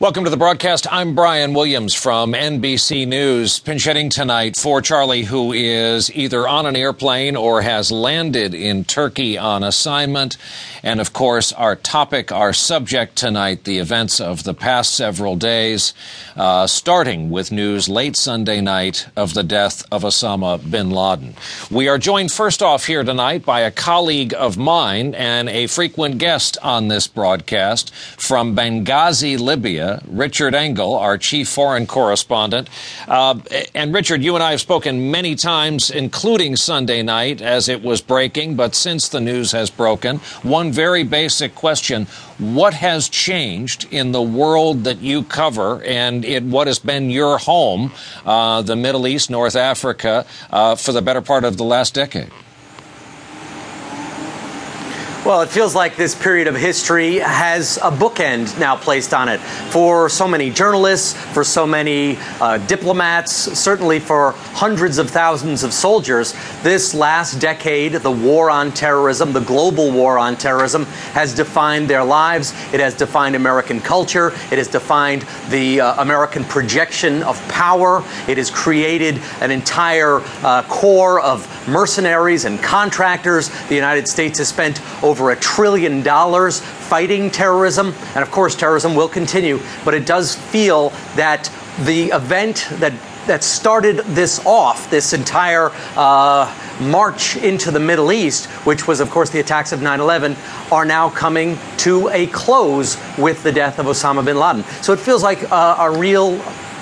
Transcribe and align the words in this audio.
Welcome 0.00 0.24
to 0.24 0.30
the 0.30 0.38
broadcast. 0.38 0.90
I'm 0.90 1.14
Brian 1.14 1.52
Williams 1.52 1.92
from 1.92 2.32
NBC 2.32 3.06
News. 3.06 3.58
Pinch 3.58 3.84
hitting 3.84 4.08
tonight 4.08 4.56
for 4.56 4.80
Charlie, 4.80 5.24
who 5.24 5.52
is 5.52 6.10
either 6.16 6.48
on 6.48 6.64
an 6.64 6.74
airplane 6.74 7.36
or 7.36 7.60
has 7.60 7.92
landed 7.92 8.54
in 8.54 8.84
Turkey 8.84 9.36
on 9.36 9.62
assignment. 9.62 10.38
And 10.82 11.02
of 11.02 11.12
course, 11.12 11.52
our 11.52 11.76
topic, 11.76 12.32
our 12.32 12.54
subject 12.54 13.14
tonight, 13.16 13.64
the 13.64 13.76
events 13.76 14.22
of 14.22 14.44
the 14.44 14.54
past 14.54 14.94
several 14.94 15.36
days, 15.36 15.92
uh, 16.34 16.66
starting 16.66 17.28
with 17.28 17.52
news 17.52 17.86
late 17.86 18.16
Sunday 18.16 18.62
night 18.62 19.06
of 19.16 19.34
the 19.34 19.42
death 19.42 19.84
of 19.92 20.02
Osama 20.02 20.58
bin 20.70 20.88
Laden. 20.88 21.34
We 21.70 21.88
are 21.88 21.98
joined 21.98 22.32
first 22.32 22.62
off 22.62 22.86
here 22.86 23.04
tonight 23.04 23.44
by 23.44 23.60
a 23.60 23.70
colleague 23.70 24.32
of 24.32 24.56
mine 24.56 25.14
and 25.14 25.50
a 25.50 25.66
frequent 25.66 26.16
guest 26.16 26.56
on 26.62 26.88
this 26.88 27.06
broadcast 27.06 27.92
from 28.16 28.56
Benghazi, 28.56 29.38
Libya. 29.38 29.89
Richard 30.06 30.54
Engel, 30.54 30.94
our 30.94 31.18
chief 31.18 31.48
foreign 31.48 31.86
correspondent. 31.86 32.68
Uh, 33.08 33.38
and 33.74 33.92
Richard, 33.92 34.22
you 34.22 34.34
and 34.34 34.42
I 34.42 34.52
have 34.52 34.60
spoken 34.60 35.10
many 35.10 35.34
times, 35.34 35.90
including 35.90 36.56
Sunday 36.56 37.02
night 37.02 37.40
as 37.40 37.68
it 37.68 37.82
was 37.82 38.00
breaking, 38.00 38.56
but 38.56 38.74
since 38.74 39.08
the 39.08 39.20
news 39.20 39.52
has 39.52 39.70
broken, 39.70 40.18
one 40.42 40.72
very 40.72 41.02
basic 41.02 41.54
question 41.54 42.06
what 42.38 42.72
has 42.72 43.08
changed 43.08 43.86
in 43.90 44.12
the 44.12 44.22
world 44.22 44.84
that 44.84 45.00
you 45.00 45.22
cover 45.22 45.82
and 45.84 46.24
in 46.24 46.50
what 46.50 46.66
has 46.66 46.78
been 46.78 47.10
your 47.10 47.36
home, 47.36 47.92
uh, 48.24 48.62
the 48.62 48.76
Middle 48.76 49.06
East, 49.06 49.28
North 49.28 49.56
Africa, 49.56 50.24
uh, 50.50 50.74
for 50.74 50.92
the 50.92 51.02
better 51.02 51.20
part 51.20 51.44
of 51.44 51.58
the 51.58 51.64
last 51.64 51.94
decade? 51.94 52.30
Well, 55.22 55.42
it 55.42 55.50
feels 55.50 55.74
like 55.74 55.96
this 55.96 56.14
period 56.14 56.46
of 56.46 56.56
history 56.56 57.16
has 57.16 57.76
a 57.82 57.90
bookend 57.90 58.58
now 58.58 58.74
placed 58.74 59.12
on 59.12 59.28
it 59.28 59.38
for 59.68 60.08
so 60.08 60.26
many 60.26 60.48
journalists, 60.48 61.12
for 61.12 61.44
so 61.44 61.66
many 61.66 62.16
uh, 62.40 62.56
diplomats, 62.66 63.30
certainly 63.30 64.00
for 64.00 64.32
hundreds 64.54 64.96
of 64.96 65.10
thousands 65.10 65.62
of 65.62 65.74
soldiers. 65.74 66.34
This 66.62 66.94
last 66.94 67.38
decade, 67.38 67.92
the 67.92 68.10
war 68.10 68.50
on 68.50 68.72
terrorism, 68.72 69.34
the 69.34 69.40
global 69.40 69.90
war 69.92 70.18
on 70.18 70.36
terrorism, 70.36 70.86
has 71.12 71.34
defined 71.34 71.88
their 71.88 72.02
lives. 72.02 72.52
It 72.72 72.80
has 72.80 72.94
defined 72.94 73.36
American 73.36 73.78
culture. 73.78 74.28
It 74.50 74.56
has 74.56 74.68
defined 74.68 75.26
the 75.50 75.82
uh, 75.82 76.00
American 76.00 76.44
projection 76.44 77.22
of 77.24 77.38
power. 77.48 78.02
It 78.26 78.38
has 78.38 78.50
created 78.50 79.20
an 79.42 79.50
entire 79.50 80.22
uh, 80.42 80.62
corps 80.62 81.20
of 81.20 81.46
mercenaries 81.68 82.46
and 82.46 82.58
contractors. 82.60 83.50
The 83.68 83.74
United 83.74 84.08
States 84.08 84.38
has 84.38 84.48
spent 84.48 84.80
over 85.10 85.30
a 85.32 85.36
trillion 85.36 86.02
dollars 86.02 86.60
fighting 86.60 87.30
terrorism. 87.30 87.92
And 88.14 88.22
of 88.22 88.30
course, 88.30 88.54
terrorism 88.54 88.94
will 88.94 89.08
continue. 89.08 89.58
But 89.84 89.94
it 89.94 90.06
does 90.06 90.36
feel 90.36 90.90
that 91.16 91.50
the 91.84 92.04
event 92.06 92.66
that 92.74 92.92
that 93.26 93.44
started 93.44 93.98
this 94.06 94.44
off, 94.46 94.90
this 94.90 95.12
entire 95.12 95.70
uh, 95.94 96.52
march 96.80 97.36
into 97.36 97.70
the 97.70 97.78
Middle 97.78 98.12
East, 98.12 98.46
which 98.66 98.88
was, 98.88 99.00
of 99.00 99.10
course, 99.10 99.30
the 99.30 99.40
attacks 99.40 99.72
of 99.72 99.82
9 99.82 100.00
11, 100.00 100.36
are 100.72 100.84
now 100.84 101.10
coming 101.10 101.58
to 101.78 102.08
a 102.08 102.26
close 102.28 102.96
with 103.18 103.42
the 103.42 103.52
death 103.52 103.78
of 103.78 103.86
Osama 103.86 104.24
bin 104.24 104.38
Laden. 104.38 104.64
So 104.82 104.92
it 104.92 104.98
feels 104.98 105.22
like 105.22 105.42
a, 105.42 105.76
a 105.78 105.98
real 105.98 106.40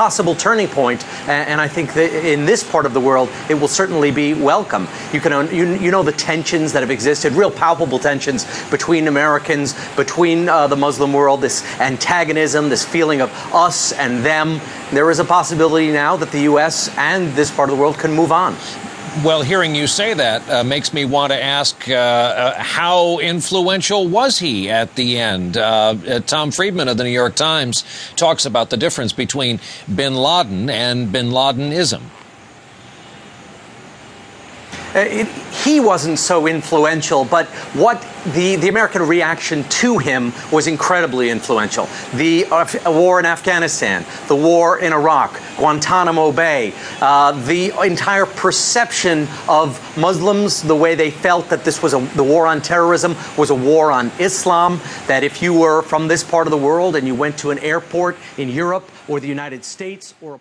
possible 0.00 0.34
turning 0.34 0.66
point, 0.66 1.06
and 1.28 1.60
I 1.60 1.68
think 1.68 1.92
that 1.92 2.10
in 2.26 2.46
this 2.46 2.64
part 2.64 2.86
of 2.86 2.94
the 2.94 3.00
world, 3.00 3.28
it 3.50 3.54
will 3.54 3.68
certainly 3.68 4.10
be 4.10 4.32
welcome. 4.32 4.88
You 5.12 5.20
can 5.20 5.54
you, 5.54 5.74
you 5.74 5.90
know 5.90 6.02
the 6.02 6.10
tensions 6.10 6.72
that 6.72 6.80
have 6.80 6.90
existed, 6.90 7.34
real 7.34 7.50
palpable 7.50 7.98
tensions 7.98 8.46
between 8.70 9.08
Americans, 9.08 9.74
between 9.96 10.48
uh, 10.48 10.68
the 10.68 10.76
Muslim 10.76 11.12
world, 11.12 11.42
this 11.42 11.62
antagonism, 11.78 12.70
this 12.70 12.82
feeling 12.82 13.20
of 13.20 13.30
us 13.52 13.92
and 13.92 14.24
them. 14.24 14.58
There 14.90 15.10
is 15.10 15.18
a 15.18 15.24
possibility 15.24 15.92
now 15.92 16.16
that 16.16 16.32
the 16.32 16.44
U.S. 16.52 16.88
and 16.96 17.30
this 17.34 17.50
part 17.50 17.68
of 17.68 17.76
the 17.76 17.82
world 17.82 17.98
can 17.98 18.14
move 18.14 18.32
on. 18.32 18.56
Well, 19.24 19.42
hearing 19.42 19.74
you 19.74 19.88
say 19.88 20.14
that 20.14 20.48
uh, 20.48 20.62
makes 20.62 20.94
me 20.94 21.04
want 21.04 21.32
to 21.32 21.42
ask 21.42 21.88
uh, 21.88 21.94
uh, 21.94 22.62
how 22.62 23.18
influential 23.18 24.06
was 24.06 24.38
he 24.38 24.70
at 24.70 24.94
the 24.94 25.18
end? 25.18 25.56
Uh, 25.56 25.96
uh, 26.08 26.20
Tom 26.20 26.52
Friedman 26.52 26.86
of 26.86 26.96
the 26.96 27.02
New 27.02 27.10
York 27.10 27.34
Times 27.34 27.84
talks 28.14 28.46
about 28.46 28.70
the 28.70 28.76
difference 28.76 29.12
between 29.12 29.58
bin 29.92 30.14
Laden 30.14 30.70
and 30.70 31.10
bin 31.10 31.30
Ladenism. 31.30 32.02
Uh, 34.94 34.98
it, 34.98 35.28
he 35.64 35.78
wasn't 35.78 36.18
so 36.18 36.48
influential, 36.48 37.24
but 37.24 37.46
what 37.74 38.04
the, 38.34 38.56
the 38.56 38.68
American 38.68 39.02
reaction 39.02 39.62
to 39.64 39.98
him 39.98 40.32
was 40.50 40.66
incredibly 40.66 41.30
influential. 41.30 41.88
The 42.14 42.44
uh, 42.46 42.66
war 42.86 43.20
in 43.20 43.26
Afghanistan, 43.26 44.04
the 44.26 44.34
war 44.34 44.80
in 44.80 44.92
Iraq, 44.92 45.40
Guantanamo 45.56 46.32
Bay, 46.32 46.74
uh, 47.00 47.32
the 47.46 47.72
entire 47.84 48.26
perception 48.40 49.28
of 49.50 49.78
Muslims, 49.98 50.62
the 50.62 50.74
way 50.74 50.94
they 50.94 51.10
felt 51.10 51.50
that 51.50 51.62
this 51.62 51.82
was 51.82 51.92
a, 51.92 52.00
the 52.16 52.24
war 52.24 52.46
on 52.46 52.62
terrorism 52.62 53.14
was 53.36 53.50
a 53.50 53.54
war 53.54 53.92
on 53.92 54.10
Islam, 54.18 54.80
that 55.08 55.22
if 55.22 55.42
you 55.42 55.52
were 55.52 55.82
from 55.82 56.08
this 56.08 56.24
part 56.24 56.46
of 56.46 56.50
the 56.50 56.56
world 56.56 56.96
and 56.96 57.06
you 57.06 57.14
went 57.14 57.36
to 57.36 57.50
an 57.50 57.58
airport 57.58 58.16
in 58.38 58.48
Europe 58.48 58.90
or 59.08 59.20
the 59.20 59.28
United 59.28 59.62
States 59.62 60.14
or 60.22 60.36
a 60.36 60.40